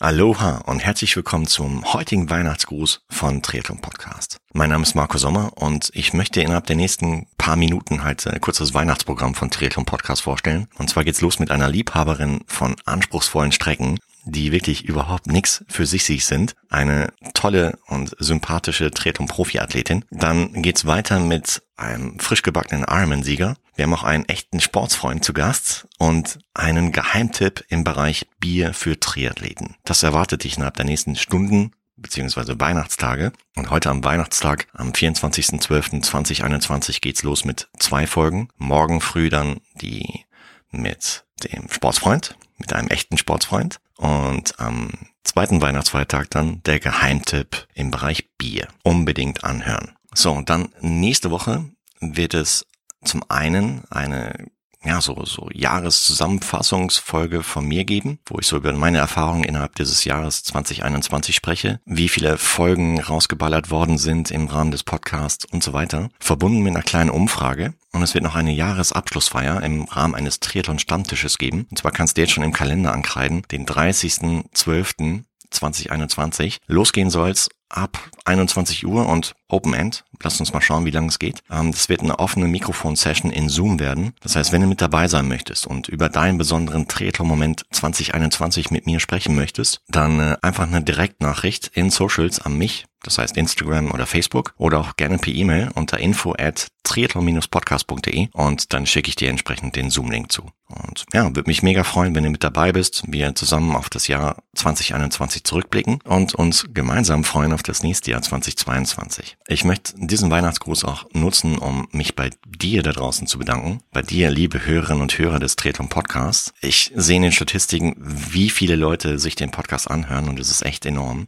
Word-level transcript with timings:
Aloha 0.00 0.58
und 0.58 0.78
herzlich 0.78 1.16
willkommen 1.16 1.48
zum 1.48 1.92
heutigen 1.92 2.30
Weihnachtsgruß 2.30 3.00
von 3.10 3.42
Triathlon 3.42 3.80
Podcast. 3.80 4.36
Mein 4.52 4.70
Name 4.70 4.84
ist 4.84 4.94
Marco 4.94 5.18
Sommer 5.18 5.50
und 5.56 5.90
ich 5.92 6.12
möchte 6.12 6.40
innerhalb 6.40 6.66
der 6.66 6.76
nächsten 6.76 7.26
paar 7.36 7.56
Minuten 7.56 8.04
halt 8.04 8.24
ein 8.28 8.40
kurzes 8.40 8.74
Weihnachtsprogramm 8.74 9.34
von 9.34 9.50
Triathlon 9.50 9.86
Podcast 9.86 10.22
vorstellen. 10.22 10.68
Und 10.78 10.88
zwar 10.88 11.02
geht's 11.02 11.20
los 11.20 11.40
mit 11.40 11.50
einer 11.50 11.68
Liebhaberin 11.68 12.42
von 12.46 12.76
anspruchsvollen 12.84 13.50
Strecken, 13.50 13.98
die 14.24 14.52
wirklich 14.52 14.84
überhaupt 14.84 15.26
nichts 15.26 15.64
für 15.66 15.84
sich 15.84 16.04
sich 16.04 16.26
sind. 16.26 16.54
Eine 16.70 17.12
tolle 17.34 17.76
und 17.88 18.14
sympathische 18.20 18.92
Triathlon-Profi-Athletin. 18.92 20.04
Dann 20.12 20.62
geht's 20.62 20.86
weiter 20.86 21.18
mit 21.18 21.60
einem 21.76 22.20
frisch 22.20 22.42
gebackenen 22.42 22.86
Ironman-Sieger. 22.88 23.56
Wir 23.78 23.84
haben 23.84 23.94
auch 23.94 24.02
einen 24.02 24.28
echten 24.28 24.58
Sportsfreund 24.58 25.24
zu 25.24 25.32
Gast 25.32 25.86
und 25.98 26.40
einen 26.52 26.90
Geheimtipp 26.90 27.64
im 27.68 27.84
Bereich 27.84 28.26
Bier 28.40 28.74
für 28.74 28.98
Triathleten. 28.98 29.76
Das 29.84 30.02
erwartet 30.02 30.42
dich 30.42 30.56
innerhalb 30.56 30.74
der 30.74 30.84
nächsten 30.84 31.14
Stunden 31.14 31.70
beziehungsweise 31.96 32.58
Weihnachtstage. 32.58 33.32
Und 33.54 33.70
heute 33.70 33.90
am 33.90 34.02
Weihnachtstag, 34.02 34.66
am 34.72 34.90
24.12.2021 34.90 37.00
geht's 37.00 37.22
los 37.22 37.44
mit 37.44 37.68
zwei 37.78 38.08
Folgen. 38.08 38.48
Morgen 38.56 39.00
früh 39.00 39.30
dann 39.30 39.60
die 39.80 40.24
mit 40.72 41.24
dem 41.44 41.70
Sportsfreund, 41.70 42.36
mit 42.56 42.72
einem 42.72 42.88
echten 42.88 43.16
Sportsfreund. 43.16 43.78
Und 43.96 44.58
am 44.58 44.90
zweiten 45.22 45.62
Weihnachtsfeiertag 45.62 46.30
dann 46.30 46.64
der 46.64 46.80
Geheimtipp 46.80 47.68
im 47.74 47.92
Bereich 47.92 48.28
Bier. 48.38 48.66
Unbedingt 48.82 49.44
anhören. 49.44 49.92
So, 50.12 50.32
und 50.32 50.50
dann 50.50 50.70
nächste 50.80 51.30
Woche 51.30 51.70
wird 52.00 52.34
es 52.34 52.66
zum 53.04 53.22
einen 53.28 53.82
eine 53.90 54.48
ja, 54.84 55.00
so, 55.00 55.24
so 55.24 55.48
Jahreszusammenfassungsfolge 55.52 57.42
von 57.42 57.66
mir 57.66 57.84
geben, 57.84 58.20
wo 58.26 58.38
ich 58.38 58.46
so 58.46 58.56
über 58.56 58.72
meine 58.72 58.98
Erfahrungen 58.98 59.42
innerhalb 59.42 59.74
dieses 59.74 60.04
Jahres 60.04 60.44
2021 60.44 61.34
spreche, 61.34 61.80
wie 61.84 62.08
viele 62.08 62.38
Folgen 62.38 63.00
rausgeballert 63.00 63.70
worden 63.70 63.98
sind 63.98 64.30
im 64.30 64.46
Rahmen 64.46 64.70
des 64.70 64.84
Podcasts 64.84 65.44
und 65.46 65.64
so 65.64 65.72
weiter, 65.72 66.10
verbunden 66.20 66.62
mit 66.62 66.74
einer 66.74 66.84
kleinen 66.84 67.10
Umfrage. 67.10 67.74
Und 67.92 68.02
es 68.02 68.14
wird 68.14 68.22
noch 68.22 68.36
eine 68.36 68.52
Jahresabschlussfeier 68.52 69.62
im 69.62 69.84
Rahmen 69.84 70.14
eines 70.14 70.38
Triathlon-Stammtisches 70.40 71.38
geben. 71.38 71.66
Und 71.70 71.78
zwar 71.78 71.90
kannst 71.90 72.16
du 72.16 72.20
jetzt 72.20 72.32
schon 72.32 72.44
im 72.44 72.52
Kalender 72.52 72.92
ankreiden, 72.92 73.42
den 73.50 73.66
30.12. 73.66 75.24
2021. 75.50 76.58
Losgehen 76.66 77.08
soll's 77.08 77.48
ab 77.68 77.98
21 78.24 78.86
Uhr 78.86 79.06
und 79.06 79.34
Open 79.48 79.74
End. 79.74 80.04
Lass 80.22 80.40
uns 80.40 80.52
mal 80.52 80.60
schauen, 80.60 80.84
wie 80.84 80.90
lange 80.90 81.08
es 81.08 81.18
geht. 81.18 81.42
Ähm, 81.50 81.72
das 81.72 81.88
wird 81.88 82.02
eine 82.02 82.18
offene 82.18 82.46
Mikrofon-Session 82.46 83.30
in 83.30 83.48
Zoom 83.48 83.80
werden. 83.80 84.14
Das 84.20 84.36
heißt, 84.36 84.52
wenn 84.52 84.60
du 84.60 84.66
mit 84.66 84.80
dabei 84.80 85.08
sein 85.08 85.28
möchtest 85.28 85.66
und 85.66 85.88
über 85.88 86.08
deinen 86.08 86.38
besonderen 86.38 86.88
Triathlon-Moment 86.88 87.64
2021 87.70 88.70
mit 88.70 88.86
mir 88.86 89.00
sprechen 89.00 89.34
möchtest, 89.34 89.82
dann 89.88 90.20
äh, 90.20 90.36
einfach 90.42 90.66
eine 90.66 90.82
Direktnachricht 90.82 91.70
in 91.74 91.90
Socials 91.90 92.40
an 92.40 92.56
mich 92.56 92.86
das 93.02 93.18
heißt 93.18 93.36
Instagram 93.36 93.92
oder 93.92 94.06
Facebook 94.06 94.54
oder 94.56 94.80
auch 94.80 94.96
gerne 94.96 95.18
per 95.18 95.32
E-Mail 95.32 95.70
unter 95.74 95.98
info 95.98 96.34
at 96.36 96.68
triathlon-podcast.de 96.82 98.28
und 98.32 98.72
dann 98.72 98.86
schicke 98.86 99.08
ich 99.08 99.16
dir 99.16 99.28
entsprechend 99.28 99.76
den 99.76 99.90
Zoom-Link 99.90 100.32
zu. 100.32 100.50
Und 100.68 101.04
ja, 101.12 101.24
würde 101.24 101.48
mich 101.48 101.62
mega 101.62 101.84
freuen, 101.84 102.14
wenn 102.14 102.24
du 102.24 102.30
mit 102.30 102.42
dabei 102.42 102.72
bist, 102.72 103.04
wir 103.06 103.34
zusammen 103.34 103.76
auf 103.76 103.88
das 103.90 104.08
Jahr 104.08 104.42
2021 104.54 105.44
zurückblicken 105.44 106.00
und 106.04 106.34
uns 106.34 106.66
gemeinsam 106.72 107.24
freuen 107.24 107.52
auf 107.58 107.64
das 107.64 107.82
nächste 107.82 108.12
Jahr 108.12 108.22
2022. 108.22 109.36
Ich 109.48 109.64
möchte 109.64 109.94
diesen 109.96 110.30
Weihnachtsgruß 110.30 110.84
auch 110.84 111.06
nutzen, 111.12 111.58
um 111.58 111.88
mich 111.90 112.14
bei 112.14 112.30
dir 112.46 112.84
da 112.84 112.92
draußen 112.92 113.26
zu 113.26 113.36
bedanken. 113.36 113.80
Bei 113.90 114.00
dir, 114.00 114.30
liebe 114.30 114.64
Hörerinnen 114.64 115.02
und 115.02 115.18
Hörer 115.18 115.40
des 115.40 115.56
Triathlon 115.56 115.88
Podcasts. 115.88 116.54
Ich 116.60 116.92
sehe 116.94 117.16
in 117.16 117.22
den 117.22 117.32
Statistiken, 117.32 117.96
wie 117.98 118.48
viele 118.48 118.76
Leute 118.76 119.18
sich 119.18 119.34
den 119.34 119.50
Podcast 119.50 119.90
anhören 119.90 120.28
und 120.28 120.38
es 120.38 120.52
ist 120.52 120.64
echt 120.64 120.86
enorm. 120.86 121.26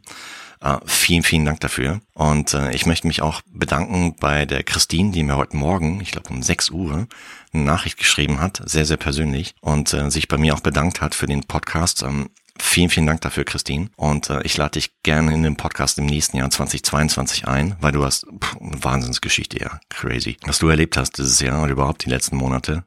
Uh, 0.63 0.77
vielen, 0.85 1.23
vielen 1.23 1.43
Dank 1.43 1.59
dafür. 1.59 2.01
Und 2.13 2.53
uh, 2.53 2.69
ich 2.69 2.85
möchte 2.85 3.07
mich 3.07 3.23
auch 3.23 3.41
bedanken 3.47 4.15
bei 4.19 4.45
der 4.45 4.63
Christine, 4.63 5.11
die 5.11 5.23
mir 5.23 5.35
heute 5.35 5.57
Morgen, 5.57 5.99
ich 6.01 6.11
glaube 6.11 6.29
um 6.29 6.43
6 6.43 6.69
Uhr, 6.69 7.07
eine 7.51 7.63
Nachricht 7.63 7.97
geschrieben 7.97 8.39
hat, 8.39 8.61
sehr, 8.65 8.85
sehr 8.85 8.97
persönlich, 8.97 9.55
und 9.59 9.91
uh, 9.95 10.09
sich 10.11 10.27
bei 10.27 10.37
mir 10.37 10.53
auch 10.53 10.59
bedankt 10.59 11.01
hat 11.01 11.15
für 11.15 11.25
den 11.25 11.43
Podcast. 11.43 12.03
Um, 12.03 12.09
ähm, 12.09 12.29
Vielen, 12.63 12.89
vielen 12.89 13.07
Dank 13.07 13.21
dafür, 13.21 13.43
Christine. 13.43 13.89
Und 13.97 14.29
äh, 14.29 14.41
ich 14.43 14.55
lade 14.55 14.79
dich 14.79 15.01
gerne 15.03 15.33
in 15.33 15.43
den 15.43 15.57
Podcast 15.57 15.97
im 15.97 16.05
nächsten 16.05 16.37
Jahr 16.37 16.49
2022 16.49 17.47
ein, 17.47 17.75
weil 17.81 17.91
du 17.91 18.05
hast 18.05 18.25
pff, 18.25 18.55
eine 18.61 18.83
Wahnsinnsgeschichte, 18.83 19.59
ja, 19.59 19.79
crazy. 19.89 20.37
Was 20.45 20.59
du 20.59 20.69
erlebt 20.69 20.95
hast 20.95 21.17
dieses 21.17 21.41
Jahr 21.41 21.63
oder 21.63 21.73
überhaupt 21.73 22.05
die 22.05 22.09
letzten 22.09 22.37
Monate, 22.37 22.85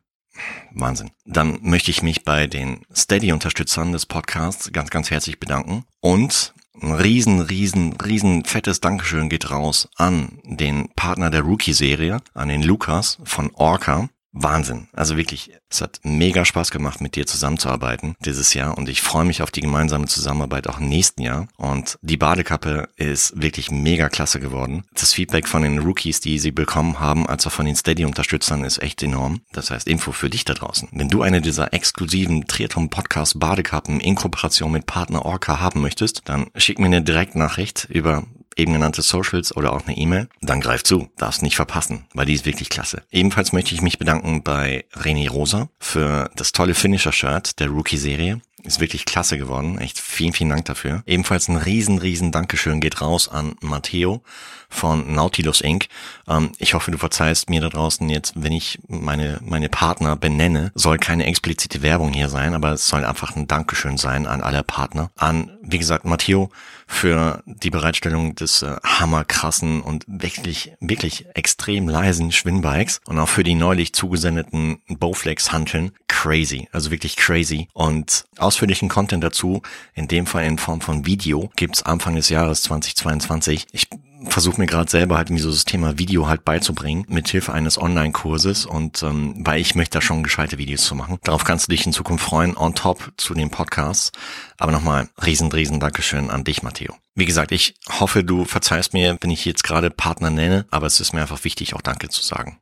Wahnsinn. 0.72 1.10
Dann 1.26 1.58
möchte 1.60 1.90
ich 1.90 2.02
mich 2.02 2.24
bei 2.24 2.46
den 2.46 2.86
Steady-Unterstützern 2.94 3.92
des 3.92 4.06
Podcasts 4.06 4.72
ganz, 4.72 4.90
ganz 4.90 5.10
herzlich 5.10 5.38
bedanken 5.38 5.84
und 6.00 6.54
ein 6.80 6.92
riesen, 6.92 7.40
riesen, 7.40 7.92
riesen 7.94 8.44
fettes 8.44 8.80
Dankeschön 8.80 9.28
geht 9.28 9.50
raus 9.50 9.88
an 9.96 10.40
den 10.44 10.88
Partner 10.96 11.30
der 11.30 11.42
Rookie-Serie, 11.42 12.20
an 12.32 12.48
den 12.48 12.62
Lukas 12.62 13.18
von 13.24 13.50
Orca. 13.54 14.08
Wahnsinn. 14.34 14.88
Also 14.92 15.16
wirklich, 15.16 15.52
es 15.70 15.80
hat 15.80 16.00
mega 16.02 16.44
Spaß 16.44 16.72
gemacht, 16.72 17.00
mit 17.00 17.14
dir 17.14 17.24
zusammenzuarbeiten 17.24 18.16
dieses 18.24 18.52
Jahr 18.52 18.76
und 18.76 18.88
ich 18.88 19.00
freue 19.00 19.24
mich 19.24 19.42
auf 19.42 19.52
die 19.52 19.60
gemeinsame 19.60 20.06
Zusammenarbeit 20.06 20.68
auch 20.68 20.80
im 20.80 20.88
nächsten 20.88 21.22
Jahr. 21.22 21.46
Und 21.56 21.98
die 22.02 22.16
Badekappe 22.16 22.88
ist 22.96 23.40
wirklich 23.40 23.70
mega 23.70 24.08
klasse 24.08 24.40
geworden. 24.40 24.84
Das 24.92 25.12
Feedback 25.12 25.46
von 25.46 25.62
den 25.62 25.78
Rookies, 25.78 26.20
die 26.20 26.40
sie 26.40 26.50
bekommen 26.50 26.98
haben, 26.98 27.26
als 27.26 27.46
auch 27.46 27.52
von 27.52 27.66
den 27.66 27.76
Steady-Unterstützern, 27.76 28.64
ist 28.64 28.82
echt 28.82 29.02
enorm. 29.02 29.40
Das 29.52 29.70
heißt, 29.70 29.86
Info 29.86 30.10
für 30.10 30.30
dich 30.30 30.44
da 30.44 30.54
draußen. 30.54 30.88
Wenn 30.92 31.08
du 31.08 31.22
eine 31.22 31.40
dieser 31.40 31.72
exklusiven 31.72 32.46
Triathlon-Podcast 32.48 33.38
Badekappen 33.38 34.00
in 34.00 34.16
Kooperation 34.16 34.72
mit 34.72 34.86
Partner 34.86 35.24
Orca 35.24 35.60
haben 35.60 35.80
möchtest, 35.80 36.22
dann 36.24 36.48
schick 36.56 36.80
mir 36.80 36.86
eine 36.86 37.02
Direktnachricht 37.02 37.86
über 37.88 38.24
eben 38.56 38.72
genannte 38.72 39.02
Socials 39.02 39.56
oder 39.56 39.72
auch 39.72 39.86
eine 39.86 39.96
E-Mail, 39.96 40.28
dann 40.40 40.60
greif 40.60 40.82
zu, 40.82 41.08
darfst 41.16 41.42
nicht 41.42 41.56
verpassen, 41.56 42.06
weil 42.14 42.26
die 42.26 42.34
ist 42.34 42.46
wirklich 42.46 42.68
klasse. 42.68 43.02
Ebenfalls 43.10 43.52
möchte 43.52 43.74
ich 43.74 43.82
mich 43.82 43.98
bedanken 43.98 44.42
bei 44.42 44.84
René 44.94 45.28
Rosa 45.28 45.68
für 45.78 46.30
das 46.36 46.52
tolle 46.52 46.74
Finisher-Shirt 46.74 47.60
der 47.60 47.68
Rookie-Serie. 47.68 48.40
Ist 48.64 48.80
wirklich 48.80 49.04
klasse 49.04 49.36
geworden. 49.36 49.78
Echt 49.78 49.98
vielen, 49.98 50.32
vielen 50.32 50.48
Dank 50.48 50.64
dafür. 50.64 51.02
Ebenfalls 51.06 51.48
ein 51.48 51.56
riesen, 51.56 51.98
riesen 51.98 52.32
Dankeschön 52.32 52.80
geht 52.80 53.02
raus 53.02 53.28
an 53.28 53.56
Matteo 53.60 54.22
von 54.70 55.14
Nautilus 55.14 55.60
Inc. 55.60 55.88
Ähm, 56.26 56.52
ich 56.58 56.72
hoffe, 56.74 56.90
du 56.90 56.98
verzeihst 56.98 57.50
mir 57.50 57.60
da 57.60 57.68
draußen 57.68 58.08
jetzt, 58.08 58.32
wenn 58.36 58.52
ich 58.52 58.78
meine, 58.88 59.38
meine 59.42 59.68
Partner 59.68 60.16
benenne. 60.16 60.72
Soll 60.74 60.98
keine 60.98 61.26
explizite 61.26 61.82
Werbung 61.82 62.12
hier 62.12 62.28
sein, 62.28 62.54
aber 62.54 62.72
es 62.72 62.88
soll 62.88 63.04
einfach 63.04 63.36
ein 63.36 63.46
Dankeschön 63.46 63.98
sein 63.98 64.26
an 64.26 64.40
alle 64.42 64.62
Partner. 64.62 65.10
An, 65.16 65.50
wie 65.62 65.78
gesagt, 65.78 66.04
Matteo 66.04 66.50
für 66.86 67.42
die 67.46 67.70
Bereitstellung 67.70 68.34
des 68.34 68.62
äh, 68.62 68.76
hammerkrassen 68.82 69.80
und 69.80 70.04
wirklich, 70.06 70.72
wirklich 70.80 71.26
extrem 71.34 71.88
leisen 71.88 72.32
Schwinnbikes 72.32 73.00
und 73.06 73.18
auch 73.18 73.28
für 73.28 73.44
die 73.44 73.54
neulich 73.54 73.94
zugesendeten 73.94 74.82
Bowflex-Hanteln. 74.88 75.92
Crazy, 76.24 76.68
also 76.72 76.90
wirklich 76.90 77.16
crazy. 77.16 77.68
Und 77.74 78.24
ausführlichen 78.38 78.88
Content 78.88 79.22
dazu, 79.22 79.60
in 79.92 80.08
dem 80.08 80.24
Fall 80.24 80.46
in 80.46 80.56
Form 80.56 80.80
von 80.80 81.04
Video, 81.04 81.50
gibt's 81.54 81.82
Anfang 81.82 82.14
des 82.14 82.30
Jahres 82.30 82.62
2022. 82.62 83.66
Ich 83.72 83.88
versuche 84.30 84.58
mir 84.58 84.66
gerade 84.66 84.90
selber 84.90 85.18
halt 85.18 85.28
so 85.38 85.50
das 85.50 85.66
Thema 85.66 85.98
Video 85.98 86.26
halt 86.26 86.46
beizubringen, 86.46 87.04
mit 87.10 87.28
Hilfe 87.28 87.52
eines 87.52 87.76
Online-Kurses 87.76 88.64
und 88.64 89.02
ähm, 89.02 89.34
weil 89.40 89.60
ich 89.60 89.74
möchte 89.74 89.98
da 89.98 90.00
schon 90.00 90.22
gescheite 90.22 90.56
Videos 90.56 90.86
zu 90.86 90.94
machen. 90.94 91.18
Darauf 91.24 91.44
kannst 91.44 91.68
du 91.68 91.72
dich 91.72 91.84
in 91.84 91.92
Zukunft 91.92 92.24
freuen, 92.24 92.56
on 92.56 92.74
top 92.74 93.12
zu 93.18 93.34
den 93.34 93.50
Podcasts. 93.50 94.10
Aber 94.56 94.72
nochmal, 94.72 95.10
riesen, 95.22 95.52
riesen 95.52 95.78
Dankeschön 95.78 96.30
an 96.30 96.42
dich, 96.42 96.62
Matteo. 96.62 96.94
Wie 97.14 97.26
gesagt, 97.26 97.52
ich 97.52 97.74
hoffe, 98.00 98.24
du 98.24 98.46
verzeihst 98.46 98.94
mir, 98.94 99.18
wenn 99.20 99.30
ich 99.30 99.44
jetzt 99.44 99.62
gerade 99.62 99.90
Partner 99.90 100.30
nenne, 100.30 100.64
aber 100.70 100.86
es 100.86 101.00
ist 101.00 101.12
mir 101.12 101.20
einfach 101.20 101.44
wichtig, 101.44 101.74
auch 101.74 101.82
Danke 101.82 102.08
zu 102.08 102.22
sagen. 102.22 102.60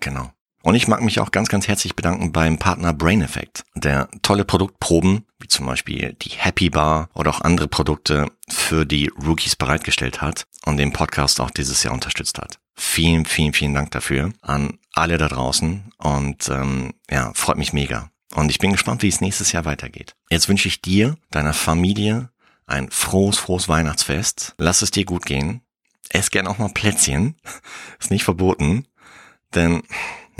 Genau. 0.00 0.30
Und 0.62 0.76
ich 0.76 0.86
mag 0.86 1.02
mich 1.02 1.18
auch 1.18 1.32
ganz, 1.32 1.48
ganz 1.48 1.66
herzlich 1.66 1.96
bedanken 1.96 2.32
beim 2.32 2.58
Partner 2.58 2.92
Brain 2.92 3.20
Effect, 3.22 3.64
der 3.74 4.08
tolle 4.22 4.44
Produktproben, 4.44 5.26
wie 5.40 5.48
zum 5.48 5.66
Beispiel 5.66 6.16
die 6.22 6.30
Happy 6.30 6.70
Bar 6.70 7.08
oder 7.14 7.30
auch 7.30 7.40
andere 7.40 7.66
Produkte 7.66 8.30
für 8.48 8.86
die 8.86 9.08
Rookies 9.08 9.56
bereitgestellt 9.56 10.22
hat 10.22 10.46
und 10.64 10.76
den 10.76 10.92
Podcast 10.92 11.40
auch 11.40 11.50
dieses 11.50 11.82
Jahr 11.82 11.94
unterstützt 11.94 12.38
hat. 12.38 12.58
Vielen, 12.74 13.24
vielen, 13.24 13.52
vielen 13.52 13.74
Dank 13.74 13.90
dafür 13.90 14.32
an 14.40 14.78
alle 14.92 15.18
da 15.18 15.28
draußen 15.28 15.92
und 15.98 16.48
ähm, 16.48 16.94
ja, 17.10 17.32
freut 17.34 17.58
mich 17.58 17.72
mega. 17.72 18.10
Und 18.34 18.50
ich 18.50 18.58
bin 18.58 18.72
gespannt, 18.72 19.02
wie 19.02 19.08
es 19.08 19.20
nächstes 19.20 19.52
Jahr 19.52 19.64
weitergeht. 19.64 20.14
Jetzt 20.30 20.48
wünsche 20.48 20.68
ich 20.68 20.80
dir, 20.80 21.16
deiner 21.30 21.52
Familie 21.52 22.30
ein 22.66 22.90
frohes, 22.90 23.38
frohes 23.38 23.68
Weihnachtsfest. 23.68 24.54
Lass 24.58 24.82
es 24.82 24.90
dir 24.90 25.04
gut 25.04 25.26
gehen. 25.26 25.60
Ess 26.08 26.30
gern 26.30 26.46
auch 26.46 26.58
mal 26.58 26.70
Plätzchen. 26.70 27.36
Ist 28.00 28.10
nicht 28.10 28.24
verboten. 28.24 28.86
Denn 29.54 29.82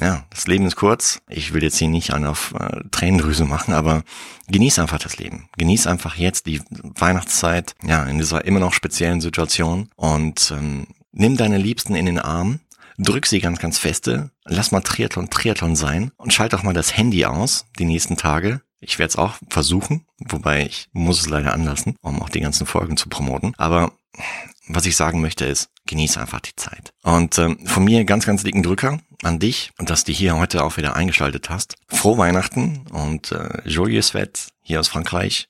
ja, 0.02 0.25
das 0.31 0.49
Leben 0.49 0.66
ist 0.66 0.75
kurz. 0.75 1.20
Ich 1.28 1.52
will 1.52 1.62
jetzt 1.62 1.78
hier 1.78 1.88
nicht 1.88 2.12
einen 2.12 2.26
auf 2.26 2.54
äh, 2.58 2.81
Tränendrüse 2.90 3.44
machen, 3.44 3.72
aber 3.72 4.02
genieß 4.49 4.81
einfach 4.81 4.99
das 4.99 5.16
Leben. 5.16 5.49
Genieß 5.56 5.87
einfach 5.87 6.16
jetzt 6.16 6.46
die 6.46 6.60
Weihnachtszeit, 6.82 7.76
ja, 7.84 8.04
in 8.04 8.19
dieser 8.19 8.44
immer 8.44 8.58
noch 8.58 8.72
speziellen 8.72 9.20
Situation 9.20 9.90
und 9.94 10.52
ähm, 10.56 10.88
nimm 11.12 11.37
deine 11.37 11.58
Liebsten 11.58 11.94
in 11.94 12.06
den 12.06 12.19
Arm, 12.19 12.58
drück 12.99 13.26
sie 13.26 13.40
ganz, 13.40 13.60
ganz 13.60 13.78
feste, 13.78 14.31
lass 14.44 14.72
mal 14.72 14.81
Triathlon 14.81 15.31
Triathlon 15.31 15.76
sein 15.76 16.10
und 16.16 16.32
schalt 16.32 16.54
auch 16.54 16.64
mal 16.64 16.75
das 16.75 16.96
Handy 16.96 17.25
aus 17.25 17.66
die 17.78 17.84
nächsten 17.84 18.16
Tage 18.16 18.60
Ich 18.81 18.99
werde 18.99 19.10
es 19.10 19.16
auch 19.16 19.37
versuchen, 19.49 20.04
wobei 20.19 20.66
ich 20.66 20.88
muss 20.93 21.20
es 21.20 21.28
leider 21.28 21.52
anlassen, 21.52 21.94
um 22.02 22.20
auch 22.20 22.28
die 22.28 22.40
ganzen 22.40 22.66
Folgen 22.66 22.96
zu 22.96 23.08
promoten. 23.08 23.54
Aber 23.56 23.93
was 24.69 24.87
ich 24.87 24.96
sagen 24.96 25.20
möchte 25.20 25.44
ist, 25.44 25.70
genieße 25.87 26.20
einfach 26.20 26.40
die 26.40 26.56
Zeit. 26.56 26.93
Und 27.02 27.38
ähm, 27.38 27.66
von 27.66 27.84
mir 27.84 28.04
ganz, 28.04 28.26
ganz 28.26 28.43
dicken 28.43 28.62
Drücker 28.62 29.00
an 29.23 29.39
dich 29.39 29.73
dass 29.79 30.05
du 30.05 30.13
hier 30.13 30.37
heute 30.37 30.65
auch 30.65 30.77
wieder 30.77 30.97
eingeschaltet 30.97 31.51
hast. 31.51 31.77
Frohe 31.89 32.19
Weihnachten 32.19 32.87
und 32.91 33.33
äh, 33.33 33.63
Joyeux 33.69 34.13
Fête 34.13 34.49
hier 34.63 34.81
aus 34.81 34.89
Frankreich 34.89 35.49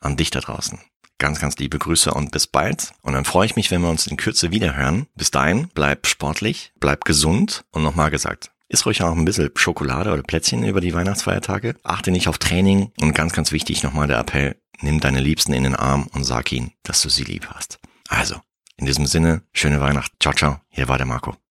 an 0.00 0.16
dich 0.16 0.30
da 0.30 0.40
draußen. 0.40 0.78
Ganz, 1.18 1.40
ganz 1.40 1.56
liebe 1.56 1.78
Grüße 1.78 2.12
und 2.12 2.32
bis 2.32 2.46
bald. 2.46 2.92
Und 3.02 3.14
dann 3.14 3.24
freue 3.24 3.46
ich 3.46 3.56
mich, 3.56 3.70
wenn 3.70 3.82
wir 3.82 3.88
uns 3.88 4.06
in 4.06 4.16
Kürze 4.16 4.50
wieder 4.50 4.76
hören. 4.76 5.06
Bis 5.14 5.30
dahin, 5.30 5.68
bleib 5.74 6.06
sportlich, 6.06 6.72
bleib 6.80 7.04
gesund 7.04 7.64
und 7.70 7.82
nochmal 7.82 8.10
gesagt, 8.10 8.50
Iss 8.68 8.86
ruhig 8.86 9.02
auch 9.02 9.12
ein 9.12 9.24
bisschen 9.24 9.50
Schokolade 9.54 10.12
oder 10.12 10.22
Plätzchen 10.22 10.64
über 10.64 10.80
die 10.80 10.94
Weihnachtsfeiertage. 10.94 11.76
Achte 11.84 12.10
nicht 12.10 12.28
auf 12.28 12.38
Training. 12.38 12.90
Und 13.00 13.14
ganz, 13.14 13.32
ganz 13.32 13.52
wichtig 13.52 13.82
nochmal 13.82 14.08
der 14.08 14.18
Appell, 14.18 14.56
nimm 14.80 15.00
deine 15.00 15.20
Liebsten 15.20 15.52
in 15.52 15.64
den 15.64 15.76
Arm 15.76 16.08
und 16.12 16.24
sag 16.24 16.50
ihnen, 16.52 16.72
dass 16.82 17.02
du 17.02 17.08
sie 17.08 17.24
lieb 17.24 17.46
hast. 17.50 17.78
Also, 18.08 18.36
in 18.76 18.86
diesem 18.86 19.06
Sinne, 19.06 19.42
schöne 19.52 19.80
Weihnachten. 19.80 20.16
Ciao, 20.20 20.34
ciao. 20.34 20.60
Hier 20.68 20.88
war 20.88 20.98
der 20.98 21.06
Marco. 21.06 21.36